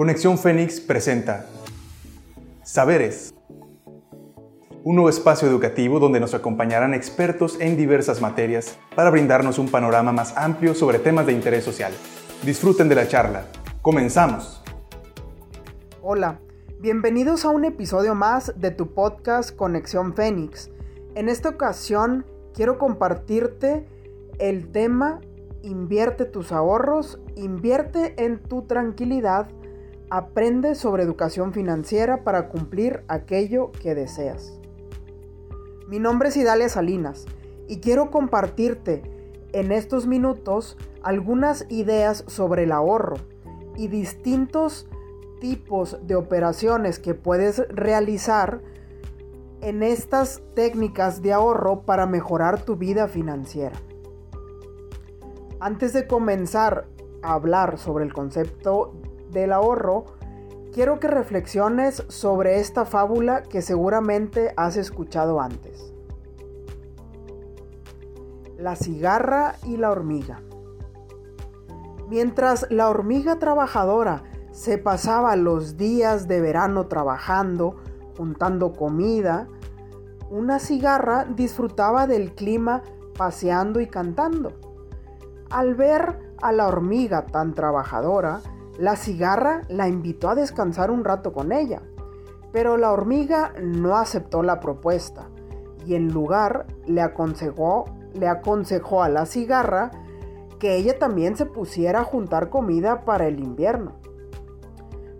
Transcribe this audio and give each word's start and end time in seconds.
Conexión 0.00 0.38
Fénix 0.38 0.80
presenta 0.80 1.44
Saberes, 2.64 3.34
un 4.82 4.94
nuevo 4.94 5.10
espacio 5.10 5.46
educativo 5.46 6.00
donde 6.00 6.20
nos 6.20 6.32
acompañarán 6.32 6.94
expertos 6.94 7.60
en 7.60 7.76
diversas 7.76 8.22
materias 8.22 8.78
para 8.96 9.10
brindarnos 9.10 9.58
un 9.58 9.68
panorama 9.68 10.10
más 10.10 10.34
amplio 10.38 10.74
sobre 10.74 11.00
temas 11.00 11.26
de 11.26 11.34
interés 11.34 11.64
social. 11.64 11.92
Disfruten 12.42 12.88
de 12.88 12.94
la 12.94 13.08
charla. 13.08 13.44
Comenzamos. 13.82 14.62
Hola, 16.00 16.40
bienvenidos 16.78 17.44
a 17.44 17.50
un 17.50 17.66
episodio 17.66 18.14
más 18.14 18.54
de 18.58 18.70
tu 18.70 18.94
podcast 18.94 19.54
Conexión 19.54 20.14
Fénix. 20.14 20.70
En 21.14 21.28
esta 21.28 21.50
ocasión 21.50 22.24
quiero 22.54 22.78
compartirte 22.78 23.86
el 24.38 24.72
tema 24.72 25.20
Invierte 25.62 26.24
tus 26.24 26.52
ahorros, 26.52 27.20
invierte 27.36 28.14
en 28.24 28.38
tu 28.38 28.62
tranquilidad 28.62 29.48
Aprende 30.12 30.74
sobre 30.74 31.04
educación 31.04 31.52
financiera 31.52 32.24
para 32.24 32.48
cumplir 32.48 33.04
aquello 33.06 33.70
que 33.70 33.94
deseas. 33.94 34.58
Mi 35.86 36.00
nombre 36.00 36.30
es 36.30 36.36
Idalia 36.36 36.68
Salinas 36.68 37.26
y 37.68 37.78
quiero 37.78 38.10
compartirte 38.10 39.02
en 39.52 39.70
estos 39.70 40.08
minutos 40.08 40.76
algunas 41.04 41.64
ideas 41.68 42.24
sobre 42.26 42.64
el 42.64 42.72
ahorro 42.72 43.18
y 43.76 43.86
distintos 43.86 44.88
tipos 45.40 45.96
de 46.04 46.16
operaciones 46.16 46.98
que 46.98 47.14
puedes 47.14 47.68
realizar 47.68 48.62
en 49.60 49.84
estas 49.84 50.42
técnicas 50.56 51.22
de 51.22 51.32
ahorro 51.32 51.82
para 51.82 52.06
mejorar 52.06 52.64
tu 52.64 52.74
vida 52.74 53.06
financiera. 53.06 53.76
Antes 55.60 55.92
de 55.92 56.08
comenzar 56.08 56.88
a 57.22 57.34
hablar 57.34 57.78
sobre 57.78 58.04
el 58.04 58.12
concepto 58.12 58.92
del 59.30 59.52
ahorro, 59.52 60.04
quiero 60.72 61.00
que 61.00 61.08
reflexiones 61.08 62.04
sobre 62.08 62.60
esta 62.60 62.84
fábula 62.84 63.42
que 63.42 63.62
seguramente 63.62 64.52
has 64.56 64.76
escuchado 64.76 65.40
antes. 65.40 65.92
La 68.56 68.76
cigarra 68.76 69.56
y 69.64 69.76
la 69.76 69.90
hormiga. 69.90 70.42
Mientras 72.08 72.66
la 72.70 72.88
hormiga 72.88 73.38
trabajadora 73.38 74.24
se 74.52 74.78
pasaba 74.78 75.36
los 75.36 75.76
días 75.76 76.28
de 76.28 76.40
verano 76.40 76.86
trabajando, 76.86 77.76
juntando 78.16 78.72
comida, 78.72 79.48
una 80.28 80.58
cigarra 80.58 81.24
disfrutaba 81.24 82.06
del 82.06 82.34
clima 82.34 82.82
paseando 83.16 83.80
y 83.80 83.86
cantando. 83.86 84.52
Al 85.50 85.74
ver 85.74 86.34
a 86.42 86.52
la 86.52 86.68
hormiga 86.68 87.26
tan 87.26 87.54
trabajadora, 87.54 88.40
la 88.80 88.96
cigarra 88.96 89.64
la 89.68 89.88
invitó 89.88 90.30
a 90.30 90.34
descansar 90.34 90.90
un 90.90 91.04
rato 91.04 91.34
con 91.34 91.52
ella, 91.52 91.82
pero 92.50 92.78
la 92.78 92.92
hormiga 92.92 93.52
no 93.62 93.96
aceptó 93.96 94.42
la 94.42 94.58
propuesta 94.58 95.28
y 95.84 95.96
en 95.96 96.08
lugar 96.08 96.66
le 96.86 97.02
aconsejó, 97.02 97.84
le 98.14 98.26
aconsejó 98.26 99.02
a 99.02 99.10
la 99.10 99.26
cigarra 99.26 99.90
que 100.58 100.76
ella 100.76 100.98
también 100.98 101.36
se 101.36 101.44
pusiera 101.44 102.00
a 102.00 102.04
juntar 102.04 102.48
comida 102.48 103.04
para 103.04 103.26
el 103.26 103.38
invierno. 103.38 103.96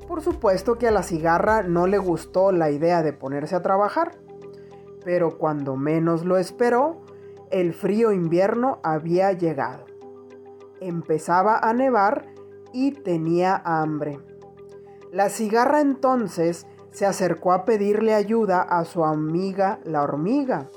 Por 0.08 0.22
supuesto 0.22 0.78
que 0.78 0.89
a 0.89 0.91
la 0.91 1.02
cigarra 1.02 1.62
no 1.62 1.86
le 1.86 1.98
gustó 1.98 2.52
la 2.52 2.70
idea 2.70 3.02
de 3.02 3.12
ponerse 3.12 3.56
a 3.56 3.62
trabajar, 3.62 4.12
pero 5.05 5.36
cuando 5.36 5.77
menos 5.77 6.24
lo 6.24 6.39
esperó, 6.39 7.02
el 7.50 7.74
frío 7.74 8.11
invierno 8.12 8.78
había 8.83 9.33
llegado. 9.33 9.84
Empezaba 10.80 11.58
a 11.58 11.74
nevar 11.74 12.39
y 12.72 12.92
tenía 12.92 13.60
hambre. 13.64 14.18
La 15.12 15.28
cigarra 15.28 15.80
entonces 15.80 16.66
se 16.90 17.06
acercó 17.06 17.52
a 17.52 17.64
pedirle 17.64 18.14
ayuda 18.14 18.62
a 18.62 18.84
su 18.84 19.04
amiga 19.04 19.80
la 19.84 20.02
hormiga, 20.02 20.68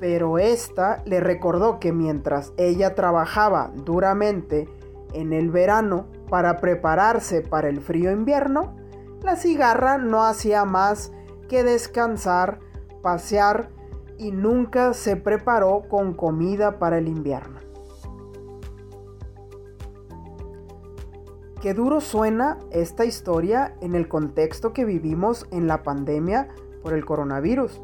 pero 0.00 0.38
ésta 0.38 1.02
le 1.04 1.20
recordó 1.20 1.78
que 1.78 1.92
mientras 1.92 2.52
ella 2.56 2.94
trabajaba 2.94 3.72
duramente 3.84 4.68
en 5.12 5.32
el 5.32 5.50
verano 5.50 6.06
para 6.28 6.56
prepararse 6.56 7.40
para 7.40 7.68
el 7.68 7.80
frío 7.80 8.10
invierno, 8.10 8.74
la 9.22 9.36
cigarra 9.36 9.98
no 9.98 10.24
hacía 10.24 10.64
más 10.64 11.12
que 11.48 11.62
descansar, 11.62 12.58
pasear 13.02 13.68
y 14.18 14.32
nunca 14.32 14.94
se 14.94 15.16
preparó 15.16 15.82
con 15.88 16.14
comida 16.14 16.78
para 16.78 16.98
el 16.98 17.08
invierno. 17.08 17.60
Qué 21.62 21.74
duro 21.74 22.00
suena 22.00 22.58
esta 22.72 23.04
historia 23.04 23.76
en 23.80 23.94
el 23.94 24.08
contexto 24.08 24.72
que 24.72 24.84
vivimos 24.84 25.46
en 25.52 25.68
la 25.68 25.84
pandemia 25.84 26.48
por 26.82 26.92
el 26.92 27.04
coronavirus. 27.04 27.80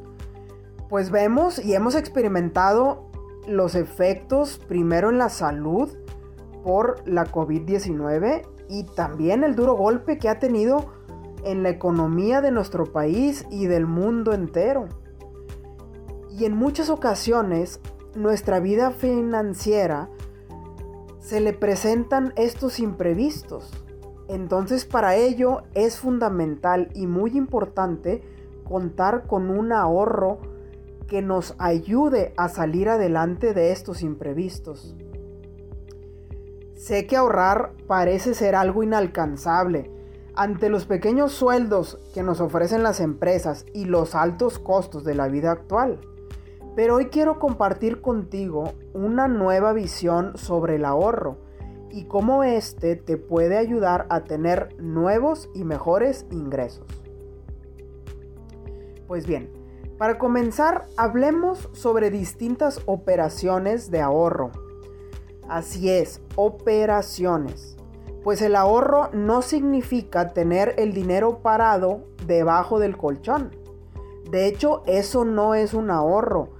Pues 0.88 1.12
vemos 1.12 1.64
y 1.64 1.76
hemos 1.76 1.94
experimentado 1.94 3.08
los 3.46 3.76
efectos 3.76 4.58
primero 4.66 5.10
en 5.10 5.18
la 5.18 5.28
salud 5.28 5.96
por 6.64 7.06
la 7.06 7.26
COVID-19 7.26 8.42
y 8.68 8.82
también 8.82 9.44
el 9.44 9.54
duro 9.54 9.74
golpe 9.74 10.18
que 10.18 10.28
ha 10.28 10.40
tenido 10.40 10.92
en 11.44 11.62
la 11.62 11.68
economía 11.68 12.40
de 12.40 12.50
nuestro 12.50 12.84
país 12.92 13.46
y 13.48 13.66
del 13.66 13.86
mundo 13.86 14.32
entero. 14.32 14.88
Y 16.36 16.46
en 16.46 16.56
muchas 16.56 16.90
ocasiones 16.90 17.78
nuestra 18.16 18.58
vida 18.58 18.90
financiera 18.90 20.10
se 21.28 21.40
le 21.40 21.52
presentan 21.52 22.32
estos 22.36 22.80
imprevistos. 22.80 23.70
Entonces 24.28 24.86
para 24.86 25.14
ello 25.14 25.60
es 25.74 25.98
fundamental 25.98 26.88
y 26.94 27.06
muy 27.06 27.36
importante 27.36 28.22
contar 28.64 29.26
con 29.26 29.50
un 29.50 29.72
ahorro 29.72 30.38
que 31.06 31.20
nos 31.20 31.54
ayude 31.58 32.32
a 32.38 32.48
salir 32.48 32.88
adelante 32.88 33.52
de 33.52 33.72
estos 33.72 34.00
imprevistos. 34.00 34.96
Sé 36.74 37.06
que 37.06 37.16
ahorrar 37.16 37.74
parece 37.86 38.32
ser 38.32 38.54
algo 38.54 38.82
inalcanzable. 38.82 39.90
Ante 40.34 40.70
los 40.70 40.86
pequeños 40.86 41.32
sueldos 41.32 41.98
que 42.14 42.22
nos 42.22 42.40
ofrecen 42.40 42.82
las 42.82 43.00
empresas 43.00 43.66
y 43.74 43.84
los 43.84 44.14
altos 44.14 44.58
costos 44.58 45.04
de 45.04 45.14
la 45.14 45.28
vida 45.28 45.50
actual. 45.50 46.00
Pero 46.78 46.94
hoy 46.94 47.06
quiero 47.06 47.40
compartir 47.40 48.00
contigo 48.00 48.74
una 48.94 49.26
nueva 49.26 49.72
visión 49.72 50.38
sobre 50.38 50.76
el 50.76 50.84
ahorro 50.84 51.36
y 51.90 52.04
cómo 52.04 52.44
éste 52.44 52.94
te 52.94 53.16
puede 53.16 53.56
ayudar 53.56 54.06
a 54.10 54.22
tener 54.22 54.80
nuevos 54.80 55.50
y 55.56 55.64
mejores 55.64 56.24
ingresos. 56.30 56.86
Pues 59.08 59.26
bien, 59.26 59.50
para 59.98 60.18
comenzar 60.18 60.86
hablemos 60.96 61.68
sobre 61.72 62.12
distintas 62.12 62.80
operaciones 62.86 63.90
de 63.90 64.00
ahorro. 64.00 64.52
Así 65.48 65.90
es, 65.90 66.22
operaciones. 66.36 67.76
Pues 68.22 68.40
el 68.40 68.54
ahorro 68.54 69.10
no 69.12 69.42
significa 69.42 70.28
tener 70.28 70.76
el 70.78 70.92
dinero 70.92 71.40
parado 71.40 72.04
debajo 72.24 72.78
del 72.78 72.96
colchón. 72.96 73.50
De 74.30 74.46
hecho, 74.46 74.84
eso 74.86 75.24
no 75.24 75.54
es 75.54 75.74
un 75.74 75.90
ahorro, 75.90 76.50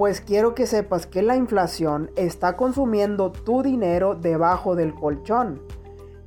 pues 0.00 0.22
quiero 0.22 0.54
que 0.54 0.66
sepas 0.66 1.06
que 1.06 1.20
la 1.20 1.36
inflación 1.36 2.10
está 2.16 2.56
consumiendo 2.56 3.32
tu 3.32 3.62
dinero 3.62 4.14
debajo 4.14 4.74
del 4.74 4.94
colchón. 4.94 5.60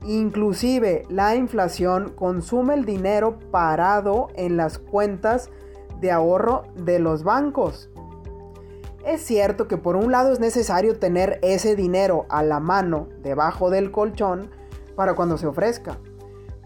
Inclusive 0.06 1.08
la 1.10 1.36
inflación 1.36 2.14
consume 2.16 2.76
el 2.76 2.86
dinero 2.86 3.40
parado 3.50 4.28
en 4.36 4.58
las 4.58 4.78
cuentas 4.78 5.50
de 6.00 6.12
ahorro 6.12 6.66
de 6.76 7.00
los 7.00 7.24
bancos. 7.24 7.90
Es 9.08 9.22
cierto 9.22 9.68
que 9.68 9.78
por 9.78 9.96
un 9.96 10.12
lado 10.12 10.32
es 10.32 10.40
necesario 10.40 11.00
tener 11.00 11.40
ese 11.42 11.76
dinero 11.76 12.28
a 12.30 12.44
la 12.44 12.60
mano 12.60 13.08
debajo 13.24 13.72
del 13.72 13.90
colchón 13.90 14.52
para 14.96 15.16
cuando 15.16 15.40
se 15.40 15.48
ofrezca, 15.48 15.98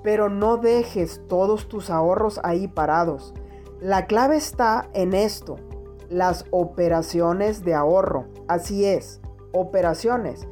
pero 0.03 0.27
no 0.27 0.57
dejes 0.57 1.21
todos 1.29 1.69
tus 1.69 1.89
ahorros 1.89 2.41
ahí 2.43 2.67
parados. 2.67 3.33
La 3.79 4.07
clave 4.07 4.35
está 4.35 4.89
en 4.93 5.13
esto, 5.13 5.55
las 6.09 6.45
operaciones 6.51 7.63
de 7.63 7.73
ahorro. 7.73 8.27
Así 8.47 8.85
es, 8.85 9.21
operaciones. 9.51 10.47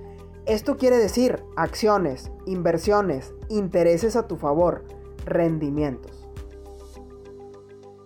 Esto 0.46 0.78
quiere 0.78 0.98
decir 0.98 1.44
acciones, 1.56 2.32
inversiones, 2.46 3.34
intereses 3.50 4.16
a 4.16 4.28
tu 4.28 4.38
favor, 4.38 4.84
rendimientos. 5.26 6.28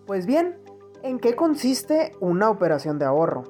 Pues 0.06 0.25
bien, 0.25 0.57
¿en 1.04 1.19
qué 1.19 1.36
consiste 1.36 2.13
una 2.19 2.50
operación 2.50 2.98
de 2.98 3.06
ahorro? 3.06 3.44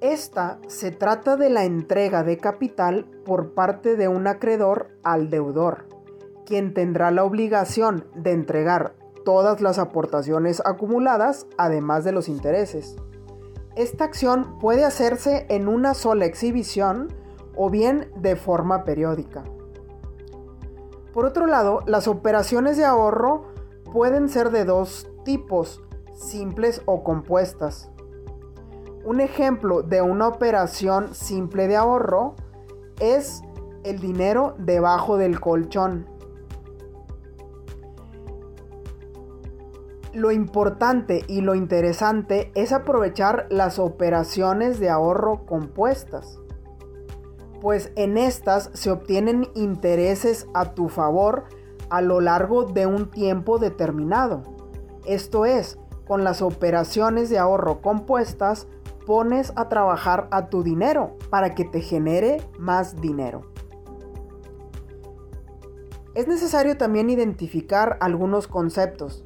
Esta 0.00 0.58
se 0.66 0.90
trata 0.90 1.36
de 1.36 1.48
la 1.48 1.64
entrega 1.64 2.22
de 2.22 2.36
capital 2.36 3.06
por 3.24 3.54
parte 3.54 3.96
de 3.96 4.08
un 4.08 4.26
acreedor 4.26 4.90
al 5.02 5.30
deudor, 5.30 5.86
quien 6.44 6.74
tendrá 6.74 7.10
la 7.10 7.24
obligación 7.24 8.06
de 8.14 8.32
entregar 8.32 8.94
todas 9.26 9.60
las 9.60 9.80
aportaciones 9.80 10.62
acumuladas, 10.64 11.48
además 11.58 12.04
de 12.04 12.12
los 12.12 12.28
intereses. 12.28 12.94
Esta 13.74 14.04
acción 14.04 14.56
puede 14.60 14.84
hacerse 14.84 15.46
en 15.48 15.66
una 15.66 15.94
sola 15.94 16.26
exhibición 16.26 17.12
o 17.56 17.68
bien 17.68 18.08
de 18.14 18.36
forma 18.36 18.84
periódica. 18.84 19.42
Por 21.12 21.24
otro 21.24 21.46
lado, 21.46 21.80
las 21.86 22.06
operaciones 22.06 22.76
de 22.76 22.84
ahorro 22.84 23.48
pueden 23.92 24.28
ser 24.28 24.50
de 24.50 24.64
dos 24.64 25.08
tipos, 25.24 25.82
simples 26.14 26.80
o 26.86 27.02
compuestas. 27.02 27.90
Un 29.04 29.20
ejemplo 29.20 29.82
de 29.82 30.02
una 30.02 30.28
operación 30.28 31.12
simple 31.14 31.66
de 31.66 31.74
ahorro 31.74 32.36
es 33.00 33.42
el 33.82 33.98
dinero 33.98 34.54
debajo 34.58 35.16
del 35.16 35.40
colchón. 35.40 36.15
Lo 40.16 40.32
importante 40.32 41.26
y 41.28 41.42
lo 41.42 41.54
interesante 41.54 42.50
es 42.54 42.72
aprovechar 42.72 43.46
las 43.50 43.78
operaciones 43.78 44.80
de 44.80 44.88
ahorro 44.88 45.44
compuestas, 45.44 46.38
pues 47.60 47.92
en 47.96 48.16
estas 48.16 48.70
se 48.72 48.90
obtienen 48.90 49.46
intereses 49.54 50.46
a 50.54 50.72
tu 50.72 50.88
favor 50.88 51.44
a 51.90 52.00
lo 52.00 52.22
largo 52.22 52.64
de 52.64 52.86
un 52.86 53.10
tiempo 53.10 53.58
determinado. 53.58 54.42
Esto 55.04 55.44
es, 55.44 55.78
con 56.06 56.24
las 56.24 56.40
operaciones 56.40 57.28
de 57.28 57.36
ahorro 57.36 57.82
compuestas 57.82 58.68
pones 59.04 59.52
a 59.54 59.68
trabajar 59.68 60.28
a 60.30 60.46
tu 60.46 60.62
dinero 60.62 61.18
para 61.28 61.54
que 61.54 61.66
te 61.66 61.82
genere 61.82 62.38
más 62.58 63.02
dinero. 63.02 63.42
Es 66.14 66.26
necesario 66.26 66.78
también 66.78 67.10
identificar 67.10 67.98
algunos 68.00 68.48
conceptos. 68.48 69.22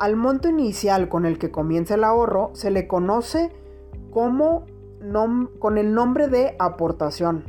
Al 0.00 0.16
monto 0.16 0.48
inicial 0.48 1.10
con 1.10 1.26
el 1.26 1.38
que 1.38 1.50
comienza 1.50 1.94
el 1.94 2.04
ahorro 2.04 2.52
se 2.54 2.70
le 2.70 2.88
conoce 2.88 3.52
como 4.10 4.64
con 5.58 5.76
el 5.76 5.92
nombre 5.92 6.26
de 6.28 6.56
aportación. 6.58 7.44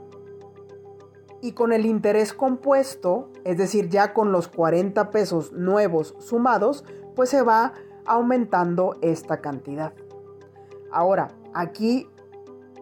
y 1.40 1.52
con 1.52 1.72
el 1.72 1.86
interés 1.86 2.32
compuesto, 2.32 3.30
es 3.44 3.56
decir, 3.56 3.88
ya 3.88 4.12
con 4.12 4.32
los 4.32 4.48
40 4.48 5.10
pesos 5.10 5.52
nuevos 5.52 6.16
sumados, 6.18 6.84
pues 7.14 7.30
se 7.30 7.42
va 7.42 7.72
aumentando 8.04 8.96
esta 9.00 9.40
cantidad. 9.40 9.92
Ahora, 10.90 11.28
aquí 11.54 12.08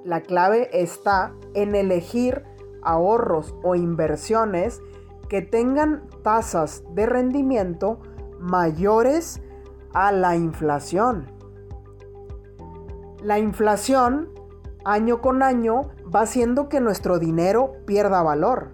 la 0.03 0.23
clave 0.23 0.71
está 0.73 1.35
en 1.53 1.75
elegir 1.75 2.43
ahorros 2.81 3.55
o 3.63 3.75
inversiones 3.75 4.81
que 5.29 5.43
tengan 5.43 6.09
tasas 6.23 6.85
de 6.95 7.05
rendimiento 7.05 7.99
mayores 8.39 9.43
a 9.93 10.11
la 10.11 10.37
inflación. 10.37 11.36
La 13.23 13.39
inflación 13.39 14.29
año 14.85 15.21
con 15.21 15.43
año 15.43 15.91
va 16.15 16.21
haciendo 16.21 16.69
que 16.69 16.81
nuestro 16.81 17.19
dinero 17.19 17.73
pierda 17.87 18.23
valor. 18.23 18.71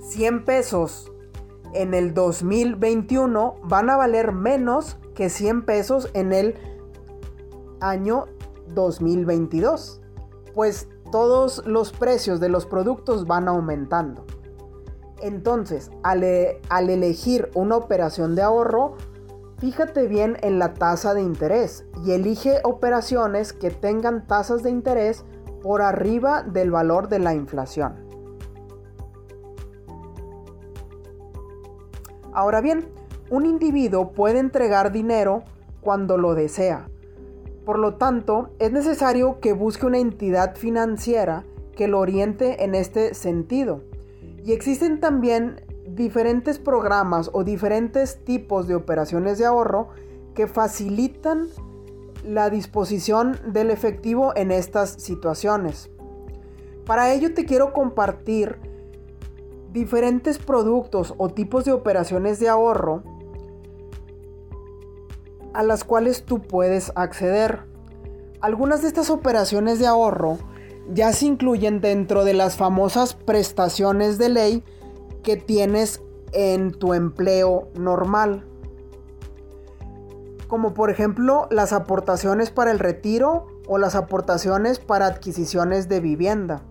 100 0.00 0.44
pesos 0.44 1.12
en 1.72 1.94
el 1.94 2.14
2021 2.14 3.54
van 3.62 3.90
a 3.90 3.96
valer 3.96 4.32
menos 4.32 4.98
que 5.14 5.30
100 5.30 5.64
pesos 5.64 6.10
en 6.14 6.32
el 6.32 6.56
año 7.80 8.26
2022, 8.74 10.00
pues 10.54 10.88
todos 11.12 11.64
los 11.66 11.92
precios 11.92 12.40
de 12.40 12.48
los 12.48 12.66
productos 12.66 13.26
van 13.26 13.48
aumentando. 13.48 14.24
Entonces, 15.20 15.90
al, 16.02 16.24
e, 16.24 16.60
al, 16.68 16.88
elegir 16.88 17.50
una 17.54 17.76
operación 17.76 18.34
de 18.34 18.42
ahorro, 18.42 18.96
fíjate 19.60 20.08
bien 20.08 20.36
en 20.42 20.58
la 20.58 20.74
tasa 20.74 21.14
de 21.14 21.22
interés 21.22 21.84
y 22.04 22.12
elige 22.12 22.60
operaciones 22.64 23.52
que 23.52 23.70
tengan 23.70 24.26
tasas 24.26 24.62
de 24.62 24.70
interés 24.70 25.24
por 25.62 25.82
arriba 25.82 26.42
del 26.42 26.70
valor 26.70 27.08
de 27.08 27.18
la 27.20 27.34
inflación. 27.34 27.94
Ahora 32.32 32.60
bien, 32.60 32.88
un 33.30 33.46
individuo 33.46 34.12
puede 34.12 34.38
entregar 34.38 34.92
dinero 34.92 35.44
cuando 35.80 36.16
lo 36.16 36.34
desea, 36.34 36.88
por 37.64 37.78
lo 37.78 37.94
tanto, 37.94 38.50
es 38.58 38.72
necesario 38.72 39.38
que 39.38 39.52
busque 39.52 39.86
una 39.86 39.98
entidad 39.98 40.56
financiera 40.56 41.44
que 41.76 41.86
lo 41.88 42.00
oriente 42.00 42.64
en 42.64 42.74
este 42.74 43.14
sentido. 43.14 43.82
Y 44.44 44.52
existen 44.52 44.98
también 44.98 45.60
diferentes 45.94 46.58
programas 46.58 47.30
o 47.32 47.44
diferentes 47.44 48.24
tipos 48.24 48.66
de 48.68 48.74
operaciones 48.74 49.38
de 49.38 49.46
ahorro 49.46 49.88
que 50.34 50.46
facilitan 50.46 51.48
la 52.24 52.50
disposición 52.50 53.38
del 53.46 53.70
efectivo 53.70 54.32
en 54.36 54.50
estas 54.50 54.90
situaciones. 54.90 55.90
Para 56.86 57.12
ello 57.12 57.34
te 57.34 57.44
quiero 57.44 57.72
compartir 57.72 58.58
diferentes 59.72 60.38
productos 60.38 61.14
o 61.18 61.28
tipos 61.28 61.64
de 61.64 61.72
operaciones 61.72 62.40
de 62.40 62.48
ahorro 62.48 63.02
a 65.52 65.62
las 65.62 65.84
cuales 65.84 66.24
tú 66.24 66.40
puedes 66.40 66.92
acceder. 66.94 67.64
Algunas 68.40 68.82
de 68.82 68.88
estas 68.88 69.10
operaciones 69.10 69.78
de 69.78 69.86
ahorro 69.86 70.38
ya 70.92 71.12
se 71.12 71.26
incluyen 71.26 71.80
dentro 71.80 72.24
de 72.24 72.34
las 72.34 72.56
famosas 72.56 73.14
prestaciones 73.14 74.18
de 74.18 74.28
ley 74.28 74.64
que 75.22 75.36
tienes 75.36 76.02
en 76.32 76.72
tu 76.72 76.94
empleo 76.94 77.68
normal. 77.74 78.46
Como 80.48 80.74
por 80.74 80.90
ejemplo 80.90 81.46
las 81.50 81.72
aportaciones 81.72 82.50
para 82.50 82.70
el 82.70 82.78
retiro 82.78 83.46
o 83.68 83.78
las 83.78 83.94
aportaciones 83.94 84.78
para 84.78 85.06
adquisiciones 85.06 85.88
de 85.88 86.00
vivienda. 86.00 86.62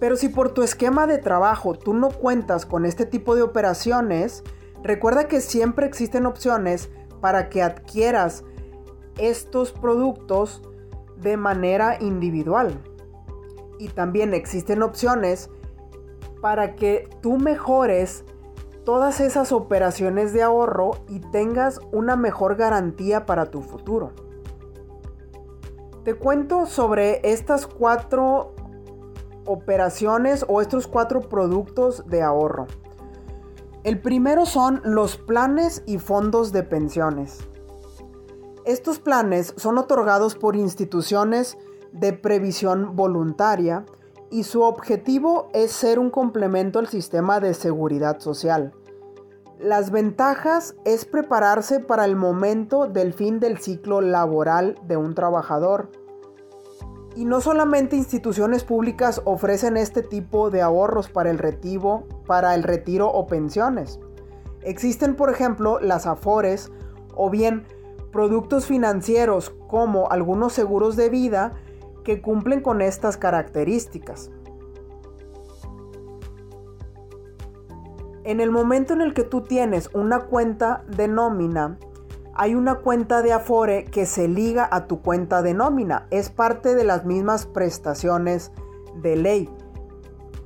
Pero 0.00 0.16
si 0.16 0.28
por 0.28 0.50
tu 0.50 0.62
esquema 0.62 1.06
de 1.06 1.18
trabajo 1.18 1.74
tú 1.74 1.94
no 1.94 2.10
cuentas 2.10 2.66
con 2.66 2.84
este 2.84 3.06
tipo 3.06 3.36
de 3.36 3.42
operaciones, 3.42 4.42
Recuerda 4.82 5.28
que 5.28 5.40
siempre 5.40 5.86
existen 5.86 6.26
opciones 6.26 6.90
para 7.20 7.48
que 7.48 7.62
adquieras 7.62 8.44
estos 9.18 9.70
productos 9.72 10.62
de 11.16 11.36
manera 11.36 11.98
individual. 12.00 12.82
Y 13.78 13.88
también 13.88 14.34
existen 14.34 14.82
opciones 14.82 15.50
para 16.42 16.74
que 16.74 17.08
tú 17.22 17.38
mejores 17.38 18.24
todas 18.84 19.20
esas 19.20 19.52
operaciones 19.52 20.32
de 20.32 20.42
ahorro 20.42 20.96
y 21.08 21.20
tengas 21.20 21.80
una 21.92 22.16
mejor 22.16 22.56
garantía 22.56 23.26
para 23.26 23.46
tu 23.46 23.62
futuro. 23.62 24.10
Te 26.04 26.14
cuento 26.14 26.66
sobre 26.66 27.20
estas 27.30 27.68
cuatro 27.68 28.56
operaciones 29.46 30.44
o 30.48 30.60
estos 30.60 30.88
cuatro 30.88 31.20
productos 31.20 32.04
de 32.08 32.22
ahorro. 32.22 32.66
El 33.84 34.00
primero 34.00 34.44
son 34.44 34.80
los 34.84 35.16
planes 35.16 35.84
y 35.86 35.98
fondos 35.98 36.50
de 36.50 36.64
pensiones. 36.64 37.38
Estos 38.64 38.98
planes 38.98 39.54
son 39.56 39.78
otorgados 39.78 40.34
por 40.34 40.56
instituciones 40.56 41.56
de 41.92 42.12
previsión 42.12 42.96
voluntaria 42.96 43.84
y 44.32 44.44
su 44.44 44.62
objetivo 44.62 45.50
es 45.52 45.72
ser 45.72 45.98
un 45.98 46.08
complemento 46.08 46.78
al 46.78 46.88
sistema 46.88 47.38
de 47.38 47.52
seguridad 47.52 48.18
social. 48.18 48.72
Las 49.58 49.90
ventajas 49.90 50.74
es 50.86 51.04
prepararse 51.04 51.80
para 51.80 52.06
el 52.06 52.16
momento 52.16 52.86
del 52.86 53.12
fin 53.12 53.40
del 53.40 53.58
ciclo 53.58 54.00
laboral 54.00 54.80
de 54.84 54.96
un 54.96 55.14
trabajador. 55.14 55.90
Y 57.14 57.26
no 57.26 57.42
solamente 57.42 57.94
instituciones 57.94 58.64
públicas 58.64 59.20
ofrecen 59.26 59.76
este 59.76 60.02
tipo 60.02 60.48
de 60.48 60.62
ahorros 60.62 61.10
para 61.10 61.30
el 61.30 61.38
retiro, 61.38 62.04
para 62.26 62.54
el 62.54 62.62
retiro 62.62 63.12
o 63.12 63.26
pensiones. 63.26 64.00
Existen, 64.62 65.14
por 65.14 65.28
ejemplo, 65.28 65.78
las 65.78 66.06
afores 66.06 66.72
o 67.14 67.28
bien 67.28 67.66
productos 68.10 68.64
financieros 68.64 69.50
como 69.68 70.10
algunos 70.10 70.54
seguros 70.54 70.96
de 70.96 71.10
vida 71.10 71.52
que 72.04 72.20
cumplen 72.20 72.60
con 72.60 72.82
estas 72.82 73.16
características. 73.16 74.30
En 78.24 78.40
el 78.40 78.50
momento 78.50 78.92
en 78.92 79.00
el 79.00 79.14
que 79.14 79.24
tú 79.24 79.42
tienes 79.42 79.90
una 79.94 80.20
cuenta 80.20 80.84
de 80.96 81.08
nómina, 81.08 81.78
hay 82.34 82.54
una 82.54 82.76
cuenta 82.76 83.20
de 83.20 83.32
Afore 83.32 83.84
que 83.84 84.06
se 84.06 84.28
liga 84.28 84.68
a 84.70 84.86
tu 84.86 85.02
cuenta 85.02 85.42
de 85.42 85.54
nómina. 85.54 86.06
Es 86.10 86.30
parte 86.30 86.74
de 86.74 86.84
las 86.84 87.04
mismas 87.04 87.46
prestaciones 87.46 88.52
de 89.02 89.16
ley. 89.16 89.50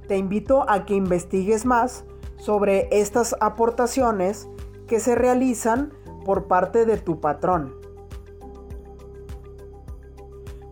Te 0.08 0.16
invito 0.16 0.68
a 0.68 0.84
que 0.84 0.94
investigues 0.94 1.66
más 1.66 2.04
sobre 2.38 2.88
estas 2.90 3.36
aportaciones 3.40 4.48
que 4.86 4.98
se 4.98 5.14
realizan 5.14 5.92
por 6.24 6.46
parte 6.46 6.86
de 6.86 6.96
tu 6.96 7.20
patrón. 7.20 7.85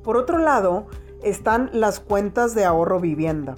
Por 0.05 0.19
otro 0.19 0.39
lado, 0.39 0.87
están 1.23 1.71
las 1.73 1.99
cuentas 1.99 2.55
de 2.55 2.65
ahorro 2.65 3.01
vivienda. 3.01 3.57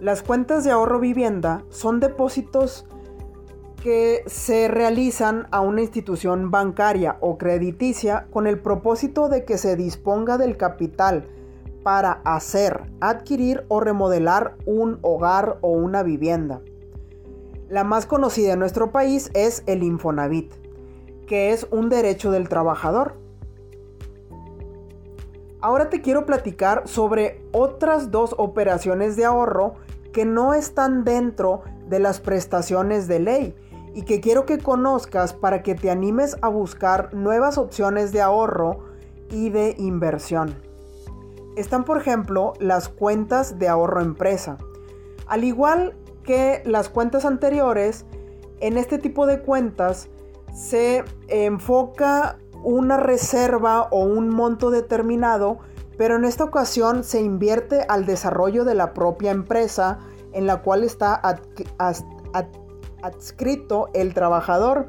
Las 0.00 0.22
cuentas 0.22 0.64
de 0.64 0.70
ahorro 0.70 0.98
vivienda 0.98 1.62
son 1.68 2.00
depósitos 2.00 2.86
que 3.82 4.24
se 4.26 4.66
realizan 4.68 5.46
a 5.50 5.60
una 5.60 5.82
institución 5.82 6.50
bancaria 6.50 7.18
o 7.20 7.36
crediticia 7.36 8.26
con 8.32 8.46
el 8.46 8.58
propósito 8.58 9.28
de 9.28 9.44
que 9.44 9.58
se 9.58 9.76
disponga 9.76 10.38
del 10.38 10.56
capital 10.56 11.28
para 11.82 12.22
hacer, 12.24 12.90
adquirir 13.00 13.66
o 13.68 13.80
remodelar 13.80 14.56
un 14.64 14.98
hogar 15.02 15.58
o 15.60 15.68
una 15.68 16.02
vivienda. 16.02 16.62
La 17.68 17.84
más 17.84 18.06
conocida 18.06 18.54
en 18.54 18.58
nuestro 18.58 18.90
país 18.90 19.30
es 19.34 19.62
el 19.66 19.82
Infonavit, 19.82 20.50
que 21.26 21.52
es 21.52 21.66
un 21.70 21.90
derecho 21.90 22.30
del 22.30 22.48
trabajador. 22.48 23.23
Ahora 25.64 25.88
te 25.88 26.02
quiero 26.02 26.26
platicar 26.26 26.86
sobre 26.86 27.40
otras 27.50 28.10
dos 28.10 28.34
operaciones 28.36 29.16
de 29.16 29.24
ahorro 29.24 29.76
que 30.12 30.26
no 30.26 30.52
están 30.52 31.04
dentro 31.04 31.62
de 31.88 32.00
las 32.00 32.20
prestaciones 32.20 33.08
de 33.08 33.18
ley 33.18 33.54
y 33.94 34.02
que 34.02 34.20
quiero 34.20 34.44
que 34.44 34.58
conozcas 34.58 35.32
para 35.32 35.62
que 35.62 35.74
te 35.74 35.90
animes 35.90 36.36
a 36.42 36.48
buscar 36.48 37.14
nuevas 37.14 37.56
opciones 37.56 38.12
de 38.12 38.20
ahorro 38.20 38.80
y 39.30 39.48
de 39.48 39.74
inversión. 39.78 40.54
Están 41.56 41.84
por 41.84 41.96
ejemplo 41.96 42.52
las 42.60 42.90
cuentas 42.90 43.58
de 43.58 43.66
ahorro 43.66 44.02
empresa. 44.02 44.58
Al 45.26 45.44
igual 45.44 45.96
que 46.24 46.60
las 46.66 46.90
cuentas 46.90 47.24
anteriores, 47.24 48.04
en 48.60 48.76
este 48.76 48.98
tipo 48.98 49.24
de 49.24 49.40
cuentas 49.40 50.10
se 50.52 51.04
enfoca 51.28 52.36
una 52.64 52.96
reserva 52.96 53.88
o 53.90 54.00
un 54.00 54.30
monto 54.30 54.70
determinado, 54.70 55.58
pero 55.96 56.16
en 56.16 56.24
esta 56.24 56.44
ocasión 56.44 57.04
se 57.04 57.22
invierte 57.22 57.84
al 57.88 58.06
desarrollo 58.06 58.64
de 58.64 58.74
la 58.74 58.94
propia 58.94 59.30
empresa 59.30 59.98
en 60.32 60.46
la 60.46 60.62
cual 60.62 60.82
está 60.82 61.20
adscrito 63.02 63.90
el 63.94 64.14
trabajador. 64.14 64.86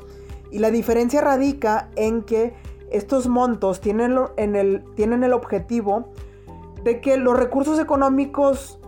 Y 0.51 0.59
la 0.59 0.71
diferencia 0.71 1.21
radica 1.21 1.89
en 1.95 2.23
que 2.23 2.53
estos 2.89 3.27
montos 3.27 3.81
tienen, 3.81 4.17
en 4.37 4.55
el, 4.55 4.83
tienen 4.95 5.23
el 5.23 5.33
objetivo 5.33 6.13
de 6.83 7.01
que 7.01 7.17
los 7.17 7.37
recursos 7.37 7.79
económicos 7.79 8.79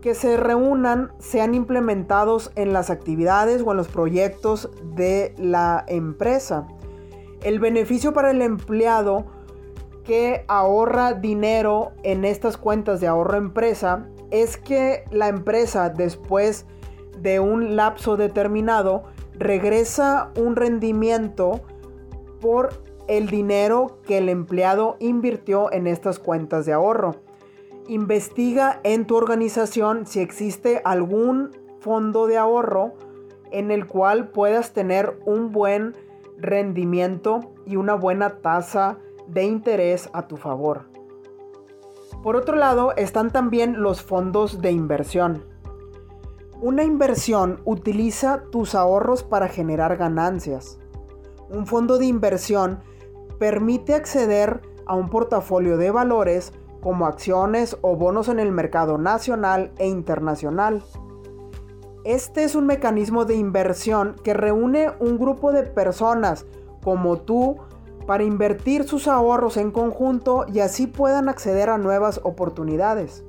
que 0.00 0.14
se 0.14 0.36
reúnan 0.36 1.12
sean 1.18 1.54
implementados 1.54 2.52
en 2.54 2.72
las 2.72 2.90
actividades 2.90 3.62
o 3.62 3.72
en 3.72 3.76
los 3.76 3.88
proyectos 3.88 4.70
de 4.82 5.34
la 5.36 5.84
empresa. 5.88 6.66
El 7.42 7.58
beneficio 7.58 8.12
para 8.12 8.30
el 8.30 8.42
empleado 8.42 9.24
que 10.04 10.44
ahorra 10.48 11.14
dinero 11.14 11.92
en 12.02 12.24
estas 12.24 12.56
cuentas 12.56 13.00
de 13.00 13.06
ahorro 13.06 13.36
empresa 13.38 14.08
es 14.30 14.56
que 14.56 15.04
la 15.10 15.28
empresa 15.28 15.88
después 15.88 16.66
de 17.18 17.40
un 17.40 17.76
lapso 17.76 18.16
determinado 18.16 19.04
regresa 19.38 20.32
un 20.36 20.56
rendimiento 20.56 21.62
por 22.40 22.82
el 23.08 23.28
dinero 23.28 23.98
que 24.06 24.18
el 24.18 24.28
empleado 24.28 24.96
invirtió 25.00 25.72
en 25.72 25.86
estas 25.86 26.18
cuentas 26.18 26.66
de 26.66 26.72
ahorro. 26.72 27.16
Investiga 27.88 28.80
en 28.84 29.06
tu 29.06 29.16
organización 29.16 30.06
si 30.06 30.20
existe 30.20 30.80
algún 30.84 31.50
fondo 31.80 32.26
de 32.26 32.36
ahorro 32.36 32.92
en 33.50 33.70
el 33.70 33.86
cual 33.86 34.28
puedas 34.28 34.72
tener 34.72 35.18
un 35.24 35.50
buen 35.50 35.96
rendimiento 36.40 37.52
y 37.66 37.76
una 37.76 37.94
buena 37.94 38.38
tasa 38.40 38.98
de 39.26 39.44
interés 39.44 40.10
a 40.12 40.26
tu 40.26 40.36
favor. 40.36 40.90
Por 42.22 42.36
otro 42.36 42.56
lado 42.56 42.94
están 42.96 43.30
también 43.30 43.82
los 43.82 44.02
fondos 44.02 44.60
de 44.60 44.72
inversión. 44.72 45.44
Una 46.60 46.84
inversión 46.84 47.60
utiliza 47.64 48.42
tus 48.50 48.74
ahorros 48.74 49.22
para 49.22 49.48
generar 49.48 49.96
ganancias. 49.96 50.78
Un 51.48 51.66
fondo 51.66 51.96
de 51.96 52.06
inversión 52.06 52.80
permite 53.38 53.94
acceder 53.94 54.60
a 54.84 54.94
un 54.94 55.08
portafolio 55.08 55.78
de 55.78 55.90
valores 55.90 56.52
como 56.82 57.06
acciones 57.06 57.78
o 57.80 57.96
bonos 57.96 58.28
en 58.28 58.38
el 58.38 58.52
mercado 58.52 58.98
nacional 58.98 59.72
e 59.78 59.86
internacional. 59.86 60.82
Este 62.04 62.44
es 62.44 62.54
un 62.54 62.66
mecanismo 62.66 63.26
de 63.26 63.34
inversión 63.34 64.16
que 64.24 64.32
reúne 64.32 64.90
un 65.00 65.18
grupo 65.18 65.52
de 65.52 65.64
personas 65.64 66.46
como 66.82 67.18
tú 67.18 67.58
para 68.06 68.24
invertir 68.24 68.84
sus 68.84 69.06
ahorros 69.06 69.58
en 69.58 69.70
conjunto 69.70 70.46
y 70.52 70.60
así 70.60 70.86
puedan 70.86 71.28
acceder 71.28 71.68
a 71.68 71.78
nuevas 71.78 72.20
oportunidades. 72.24 73.22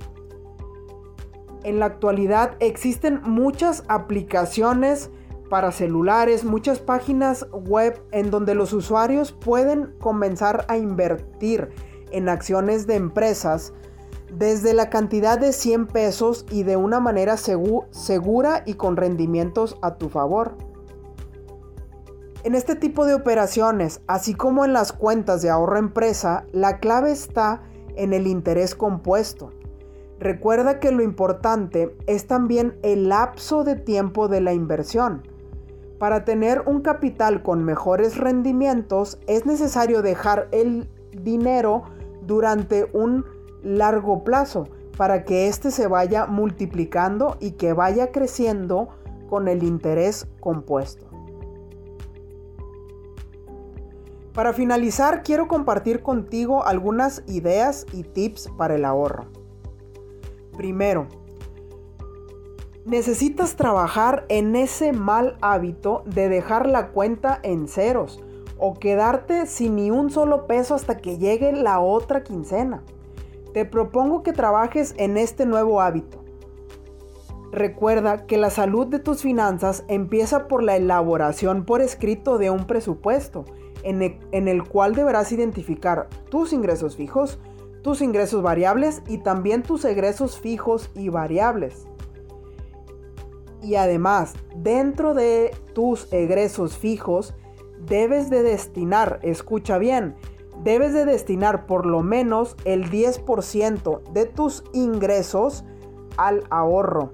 En 1.63 1.79
la 1.79 1.85
actualidad 1.85 2.55
existen 2.59 3.21
muchas 3.23 3.83
aplicaciones 3.87 5.11
para 5.49 5.73
celulares, 5.73 6.45
muchas 6.45 6.79
páginas 6.79 7.45
web 7.51 8.01
en 8.11 8.31
donde 8.31 8.55
los 8.55 8.71
usuarios 8.71 9.33
pueden 9.33 9.93
comenzar 9.99 10.65
a 10.69 10.77
invertir 10.77 11.69
en 12.11 12.29
acciones 12.29 12.87
de 12.87 12.95
empresas 12.95 13.73
desde 14.31 14.73
la 14.73 14.89
cantidad 14.89 15.37
de 15.37 15.51
100 15.51 15.87
pesos 15.87 16.45
y 16.49 16.63
de 16.63 16.77
una 16.77 16.99
manera 16.99 17.35
segura 17.37 18.63
y 18.65 18.75
con 18.75 18.95
rendimientos 18.95 19.77
a 19.81 19.95
tu 19.95 20.09
favor. 20.09 20.55
En 22.43 22.55
este 22.55 22.75
tipo 22.75 23.05
de 23.05 23.13
operaciones, 23.13 24.01
así 24.07 24.33
como 24.33 24.65
en 24.65 24.73
las 24.73 24.93
cuentas 24.93 25.41
de 25.41 25.49
ahorro 25.49 25.77
empresa, 25.77 26.45
la 26.53 26.79
clave 26.79 27.11
está 27.11 27.61
en 27.95 28.13
el 28.13 28.25
interés 28.25 28.73
compuesto. 28.73 29.51
Recuerda 30.17 30.79
que 30.79 30.91
lo 30.91 31.03
importante 31.03 31.95
es 32.07 32.25
también 32.25 32.77
el 32.83 33.09
lapso 33.09 33.63
de 33.63 33.75
tiempo 33.75 34.27
de 34.27 34.41
la 34.41 34.53
inversión. 34.53 35.27
Para 35.99 36.25
tener 36.25 36.63
un 36.65 36.81
capital 36.81 37.43
con 37.43 37.63
mejores 37.63 38.17
rendimientos 38.17 39.19
es 39.27 39.45
necesario 39.45 40.01
dejar 40.01 40.47
el 40.51 40.89
dinero 41.11 41.83
durante 42.25 42.89
un 42.93 43.25
largo 43.63 44.23
plazo 44.23 44.67
para 44.97 45.23
que 45.23 45.47
éste 45.47 45.71
se 45.71 45.87
vaya 45.87 46.25
multiplicando 46.25 47.37
y 47.39 47.51
que 47.51 47.73
vaya 47.73 48.11
creciendo 48.11 48.89
con 49.29 49.47
el 49.47 49.63
interés 49.63 50.27
compuesto. 50.39 51.07
Para 54.33 54.53
finalizar, 54.53 55.23
quiero 55.23 55.47
compartir 55.47 56.01
contigo 56.01 56.63
algunas 56.65 57.23
ideas 57.27 57.85
y 57.91 58.03
tips 58.03 58.49
para 58.57 58.75
el 58.75 58.85
ahorro. 58.85 59.25
Primero, 60.55 61.07
necesitas 62.85 63.55
trabajar 63.55 64.25
en 64.29 64.55
ese 64.55 64.93
mal 64.93 65.37
hábito 65.41 66.03
de 66.05 66.29
dejar 66.29 66.67
la 66.67 66.91
cuenta 66.91 67.39
en 67.43 67.67
ceros 67.67 68.23
o 68.57 68.75
quedarte 68.75 69.47
sin 69.47 69.75
ni 69.75 69.91
un 69.91 70.11
solo 70.11 70.47
peso 70.47 70.75
hasta 70.75 70.97
que 70.97 71.17
llegue 71.17 71.51
la 71.51 71.79
otra 71.79 72.23
quincena. 72.23 72.83
Te 73.53 73.65
propongo 73.65 74.23
que 74.23 74.33
trabajes 74.33 74.93
en 74.97 75.17
este 75.17 75.45
nuevo 75.45 75.81
hábito. 75.81 76.23
Recuerda 77.51 78.25
que 78.25 78.37
la 78.37 78.49
salud 78.49 78.87
de 78.87 78.99
tus 78.99 79.21
finanzas 79.21 79.83
empieza 79.89 80.47
por 80.47 80.63
la 80.63 80.77
elaboración 80.77 81.65
por 81.65 81.81
escrito 81.81 82.37
de 82.37 82.49
un 82.49 82.65
presupuesto, 82.65 83.43
en 83.83 84.47
el, 84.47 84.63
cual 84.63 84.95
deberás 84.95 85.31
identificar 85.33 86.07
tus 86.29 86.53
ingresos 86.53 86.95
fijos, 86.95 87.39
tus 87.81 88.01
ingresos 88.01 88.41
variables 88.41 89.01
y 89.07 89.17
también 89.17 89.63
tus 89.63 89.83
egresos 89.83 90.39
fijos 90.39 90.91
y 90.95 91.09
variables. 91.09 91.87
Y 93.61 93.75
además, 93.75 94.33
dentro 94.55 95.13
de 95.13 95.51
tus 95.73 96.11
egresos 96.13 96.77
fijos, 96.77 97.33
debes 97.85 98.29
de 98.29 98.43
destinar, 98.43 99.19
escucha 99.23 99.77
bien, 99.77 100.15
debes 100.63 100.93
de 100.93 101.05
destinar 101.05 101.65
por 101.65 101.85
lo 101.85 102.01
menos 102.01 102.55
el 102.65 102.89
10% 102.89 104.03
de 104.11 104.25
tus 104.25 104.63
ingresos 104.73 105.63
al 106.17 106.43
ahorro. 106.49 107.13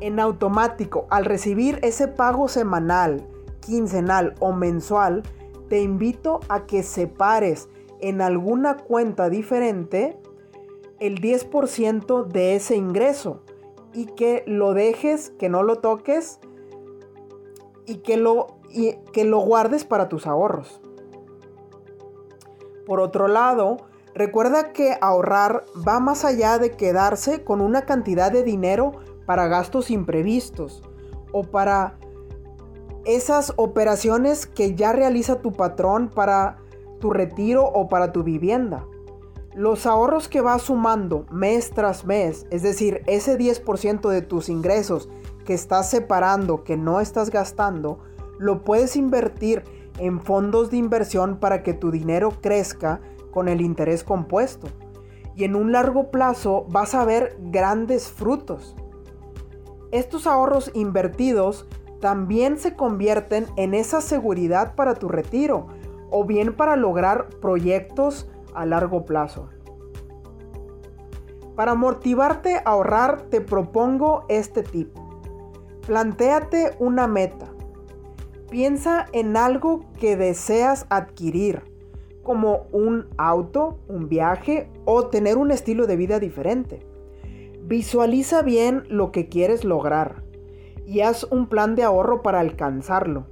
En 0.00 0.20
automático, 0.20 1.06
al 1.10 1.24
recibir 1.24 1.78
ese 1.82 2.08
pago 2.08 2.48
semanal, 2.48 3.26
quincenal 3.60 4.34
o 4.38 4.52
mensual, 4.52 5.22
te 5.68 5.80
invito 5.80 6.40
a 6.48 6.66
que 6.66 6.82
separes 6.82 7.68
en 8.00 8.20
alguna 8.20 8.76
cuenta 8.76 9.28
diferente 9.28 10.18
el 11.00 11.20
10% 11.20 12.26
de 12.26 12.56
ese 12.56 12.76
ingreso 12.76 13.42
y 13.92 14.06
que 14.06 14.44
lo 14.46 14.74
dejes, 14.74 15.30
que 15.30 15.48
no 15.48 15.62
lo 15.62 15.76
toques 15.76 16.38
y 17.86 17.96
que 17.96 18.16
lo, 18.16 18.58
y 18.70 18.94
que 19.12 19.24
lo 19.24 19.40
guardes 19.40 19.84
para 19.84 20.08
tus 20.08 20.26
ahorros. 20.26 20.80
Por 22.88 23.00
otro 23.00 23.28
lado, 23.28 23.76
recuerda 24.14 24.72
que 24.72 24.96
ahorrar 25.02 25.66
va 25.86 26.00
más 26.00 26.24
allá 26.24 26.58
de 26.58 26.70
quedarse 26.70 27.44
con 27.44 27.60
una 27.60 27.82
cantidad 27.82 28.32
de 28.32 28.42
dinero 28.42 28.92
para 29.26 29.46
gastos 29.46 29.90
imprevistos 29.90 30.82
o 31.30 31.42
para 31.42 31.98
esas 33.04 33.52
operaciones 33.56 34.46
que 34.46 34.74
ya 34.74 34.94
realiza 34.94 35.42
tu 35.42 35.52
patrón 35.52 36.08
para 36.08 36.56
tu 36.98 37.10
retiro 37.10 37.66
o 37.66 37.88
para 37.88 38.10
tu 38.10 38.22
vivienda. 38.22 38.86
Los 39.54 39.84
ahorros 39.84 40.26
que 40.26 40.40
vas 40.40 40.62
sumando 40.62 41.26
mes 41.30 41.72
tras 41.72 42.06
mes, 42.06 42.46
es 42.50 42.62
decir, 42.62 43.02
ese 43.06 43.38
10% 43.38 44.08
de 44.08 44.22
tus 44.22 44.48
ingresos 44.48 45.10
que 45.44 45.52
estás 45.52 45.90
separando, 45.90 46.64
que 46.64 46.78
no 46.78 47.00
estás 47.00 47.28
gastando, 47.28 47.98
lo 48.38 48.64
puedes 48.64 48.96
invertir 48.96 49.62
en 49.98 50.20
fondos 50.20 50.70
de 50.70 50.78
inversión 50.78 51.38
para 51.38 51.62
que 51.62 51.74
tu 51.74 51.90
dinero 51.90 52.32
crezca 52.40 53.00
con 53.30 53.48
el 53.48 53.60
interés 53.60 54.04
compuesto. 54.04 54.68
Y 55.34 55.44
en 55.44 55.54
un 55.54 55.72
largo 55.72 56.10
plazo 56.10 56.66
vas 56.70 56.94
a 56.94 57.04
ver 57.04 57.36
grandes 57.40 58.08
frutos. 58.08 58.76
Estos 59.92 60.26
ahorros 60.26 60.70
invertidos 60.74 61.66
también 62.00 62.58
se 62.58 62.74
convierten 62.74 63.46
en 63.56 63.74
esa 63.74 64.00
seguridad 64.00 64.74
para 64.74 64.94
tu 64.94 65.08
retiro 65.08 65.68
o 66.10 66.24
bien 66.24 66.54
para 66.54 66.76
lograr 66.76 67.28
proyectos 67.40 68.30
a 68.54 68.66
largo 68.66 69.04
plazo. 69.04 69.48
Para 71.56 71.74
motivarte 71.74 72.56
a 72.56 72.70
ahorrar 72.70 73.22
te 73.22 73.40
propongo 73.40 74.24
este 74.28 74.62
tip. 74.62 74.96
Plantéate 75.86 76.76
una 76.78 77.06
meta. 77.06 77.47
Piensa 78.50 79.06
en 79.12 79.36
algo 79.36 79.84
que 80.00 80.16
deseas 80.16 80.86
adquirir, 80.88 81.62
como 82.22 82.66
un 82.72 83.06
auto, 83.18 83.78
un 83.88 84.08
viaje 84.08 84.70
o 84.86 85.08
tener 85.08 85.36
un 85.36 85.50
estilo 85.50 85.86
de 85.86 85.96
vida 85.96 86.18
diferente. 86.18 86.80
Visualiza 87.62 88.40
bien 88.40 88.84
lo 88.88 89.12
que 89.12 89.28
quieres 89.28 89.64
lograr 89.64 90.22
y 90.86 91.00
haz 91.00 91.24
un 91.24 91.48
plan 91.48 91.74
de 91.74 91.82
ahorro 91.82 92.22
para 92.22 92.40
alcanzarlo. 92.40 93.26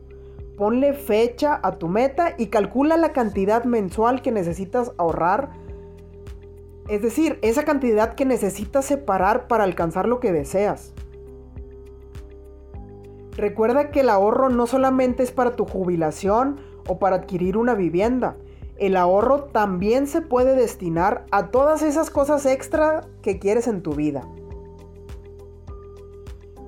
Ponle 0.58 0.92
fecha 0.92 1.58
a 1.62 1.72
tu 1.72 1.88
meta 1.88 2.34
y 2.36 2.48
calcula 2.48 2.98
la 2.98 3.12
cantidad 3.12 3.64
mensual 3.64 4.20
que 4.20 4.32
necesitas 4.32 4.92
ahorrar. 4.98 5.50
Es 6.88 7.00
decir, 7.00 7.38
esa 7.40 7.64
cantidad 7.64 8.14
que 8.14 8.26
necesitas 8.26 8.84
separar 8.84 9.48
para 9.48 9.64
alcanzar 9.64 10.06
lo 10.06 10.20
que 10.20 10.32
deseas. 10.32 10.92
Recuerda 13.36 13.90
que 13.90 14.00
el 14.00 14.08
ahorro 14.08 14.48
no 14.48 14.66
solamente 14.66 15.22
es 15.22 15.30
para 15.30 15.56
tu 15.56 15.66
jubilación 15.66 16.58
o 16.88 16.98
para 16.98 17.16
adquirir 17.16 17.58
una 17.58 17.74
vivienda. 17.74 18.36
El 18.78 18.96
ahorro 18.96 19.44
también 19.44 20.06
se 20.06 20.22
puede 20.22 20.54
destinar 20.54 21.26
a 21.30 21.50
todas 21.50 21.82
esas 21.82 22.10
cosas 22.10 22.46
extra 22.46 23.02
que 23.20 23.38
quieres 23.38 23.68
en 23.68 23.82
tu 23.82 23.92
vida. 23.92 24.26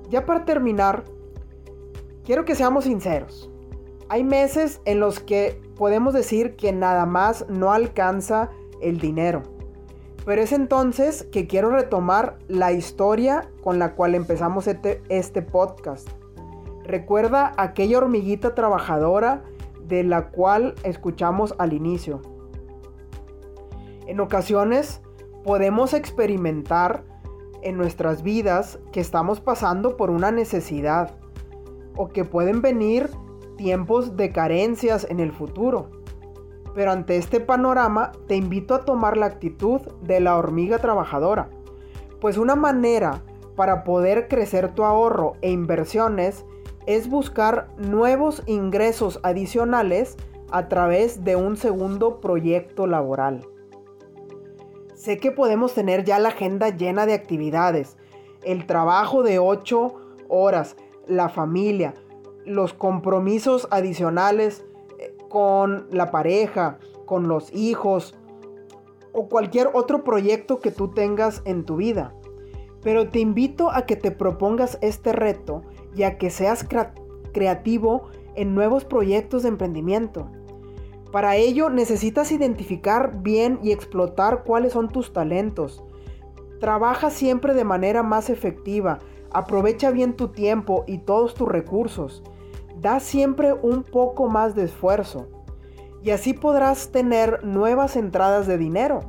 Ya 0.09 0.25
para 0.25 0.45
terminar, 0.45 1.05
quiero 2.23 2.45
que 2.45 2.55
seamos 2.55 2.83
sinceros. 2.83 3.49
Hay 4.07 4.23
meses 4.23 4.81
en 4.85 4.99
los 4.99 5.19
que 5.19 5.61
podemos 5.75 6.13
decir 6.13 6.55
que 6.55 6.71
nada 6.71 7.05
más 7.05 7.47
no 7.47 7.71
alcanza 7.71 8.49
el 8.81 8.99
dinero. 8.99 9.41
Pero 10.25 10.41
es 10.41 10.51
entonces 10.51 11.23
que 11.31 11.47
quiero 11.47 11.71
retomar 11.71 12.37
la 12.47 12.71
historia 12.71 13.49
con 13.63 13.79
la 13.79 13.95
cual 13.95 14.13
empezamos 14.13 14.67
este, 14.67 15.01
este 15.09 15.41
podcast. 15.41 16.09
Recuerda 16.89 17.53
aquella 17.57 17.99
hormiguita 17.99 18.55
trabajadora 18.55 19.43
de 19.85 20.03
la 20.03 20.29
cual 20.29 20.73
escuchamos 20.81 21.53
al 21.59 21.73
inicio. 21.73 22.19
En 24.07 24.19
ocasiones 24.19 24.99
podemos 25.43 25.93
experimentar 25.93 27.03
en 27.61 27.77
nuestras 27.77 28.23
vidas 28.23 28.79
que 28.91 29.01
estamos 29.01 29.39
pasando 29.39 29.97
por 29.97 30.09
una 30.09 30.31
necesidad 30.31 31.15
o 31.95 32.07
que 32.07 32.25
pueden 32.25 32.63
venir 32.63 33.11
tiempos 33.55 34.17
de 34.17 34.31
carencias 34.31 35.05
en 35.11 35.19
el 35.19 35.31
futuro. 35.31 35.91
Pero 36.73 36.91
ante 36.91 37.17
este 37.17 37.39
panorama 37.39 38.13
te 38.27 38.35
invito 38.35 38.73
a 38.73 38.83
tomar 38.83 39.15
la 39.15 39.27
actitud 39.27 39.79
de 40.01 40.21
la 40.21 40.35
hormiga 40.37 40.79
trabajadora, 40.79 41.51
pues 42.19 42.39
una 42.39 42.55
manera 42.55 43.21
para 43.55 43.83
poder 43.83 44.27
crecer 44.27 44.73
tu 44.73 44.83
ahorro 44.83 45.33
e 45.43 45.51
inversiones 45.51 46.45
es 46.89 47.07
buscar 47.07 47.67
nuevos 47.77 48.41
ingresos 48.47 49.19
adicionales 49.21 50.17
a 50.49 50.69
través 50.69 51.23
de 51.23 51.35
un 51.35 51.55
segundo 51.55 52.19
proyecto 52.19 52.87
laboral. 52.87 53.45
Sé 54.95 55.19
que 55.19 55.31
podemos 55.31 55.75
tener 55.75 56.03
ya 56.03 56.17
la 56.17 56.29
agenda 56.29 56.69
llena 56.69 57.05
de 57.05 57.13
actividades, 57.13 57.95
el 58.41 58.65
trabajo 58.65 59.21
de 59.21 59.37
8 59.37 59.93
horas, 60.29 60.77
la 61.05 61.29
familia, 61.29 61.93
los 62.43 62.73
compromisos 62.73 63.67
adicionales 63.69 64.65
eh, 64.97 65.15
con 65.29 65.85
la 65.91 66.09
pareja, 66.09 66.79
con 67.05 67.27
los 67.27 67.53
hijos 67.53 68.17
o 69.11 69.29
cualquier 69.29 69.69
otro 69.73 70.03
proyecto 70.03 70.59
que 70.59 70.71
tú 70.71 70.87
tengas 70.87 71.43
en 71.45 71.65
tu 71.65 71.75
vida. 71.75 72.15
Pero 72.81 73.09
te 73.09 73.19
invito 73.19 73.69
a 73.69 73.85
que 73.85 73.95
te 73.95 74.09
propongas 74.09 74.79
este 74.81 75.11
reto 75.11 75.61
y 75.95 76.03
a 76.03 76.17
que 76.17 76.29
seas 76.29 76.65
creativo 77.33 78.09
en 78.35 78.55
nuevos 78.55 78.85
proyectos 78.85 79.43
de 79.43 79.49
emprendimiento. 79.49 80.29
Para 81.11 81.35
ello 81.35 81.69
necesitas 81.69 82.31
identificar 82.31 83.21
bien 83.21 83.59
y 83.63 83.71
explotar 83.71 84.43
cuáles 84.43 84.73
son 84.73 84.89
tus 84.89 85.11
talentos. 85.11 85.83
Trabaja 86.59 87.09
siempre 87.09 87.53
de 87.53 87.63
manera 87.63 88.03
más 88.03 88.29
efectiva, 88.29 88.99
aprovecha 89.31 89.91
bien 89.91 90.15
tu 90.15 90.29
tiempo 90.29 90.83
y 90.87 90.99
todos 90.99 91.33
tus 91.33 91.47
recursos. 91.47 92.23
Da 92.79 92.99
siempre 92.99 93.53
un 93.53 93.83
poco 93.83 94.29
más 94.29 94.55
de 94.55 94.65
esfuerzo. 94.65 95.27
Y 96.03 96.11
así 96.11 96.33
podrás 96.33 96.91
tener 96.91 97.43
nuevas 97.43 97.95
entradas 97.95 98.47
de 98.47 98.57
dinero. 98.57 99.01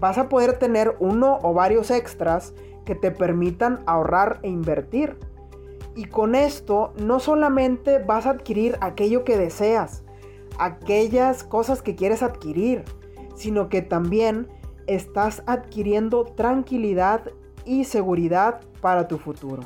Vas 0.00 0.18
a 0.18 0.28
poder 0.28 0.58
tener 0.58 0.96
uno 1.00 1.38
o 1.42 1.52
varios 1.52 1.90
extras 1.90 2.54
que 2.84 2.94
te 2.94 3.10
permitan 3.10 3.80
ahorrar 3.86 4.38
e 4.42 4.48
invertir. 4.48 5.18
Y 5.94 6.06
con 6.06 6.34
esto 6.34 6.94
no 6.98 7.20
solamente 7.20 7.98
vas 7.98 8.26
a 8.26 8.30
adquirir 8.30 8.78
aquello 8.80 9.24
que 9.24 9.36
deseas, 9.36 10.02
aquellas 10.58 11.44
cosas 11.44 11.82
que 11.82 11.94
quieres 11.94 12.22
adquirir, 12.22 12.84
sino 13.36 13.68
que 13.68 13.82
también 13.82 14.48
estás 14.86 15.42
adquiriendo 15.46 16.24
tranquilidad 16.24 17.30
y 17.64 17.84
seguridad 17.84 18.60
para 18.80 19.06
tu 19.08 19.18
futuro. 19.18 19.64